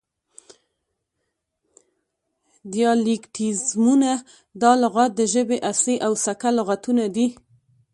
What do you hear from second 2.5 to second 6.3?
دیالیکتیزمونه: دا لغات د ژبې اصلي او